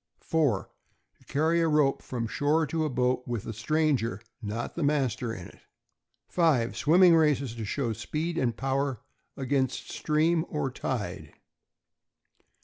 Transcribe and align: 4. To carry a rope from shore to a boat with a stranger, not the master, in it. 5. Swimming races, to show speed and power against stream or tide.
4. 0.19 0.67
To 1.19 1.25
carry 1.25 1.61
a 1.61 1.67
rope 1.67 2.01
from 2.01 2.25
shore 2.25 2.65
to 2.65 2.85
a 2.85 2.89
boat 2.89 3.21
with 3.27 3.45
a 3.45 3.53
stranger, 3.53 4.19
not 4.41 4.73
the 4.73 4.81
master, 4.81 5.31
in 5.31 5.45
it. 5.45 5.59
5. 6.27 6.75
Swimming 6.75 7.15
races, 7.15 7.53
to 7.53 7.65
show 7.65 7.93
speed 7.93 8.35
and 8.35 8.57
power 8.57 9.01
against 9.37 9.91
stream 9.91 10.43
or 10.49 10.71
tide. 10.71 11.33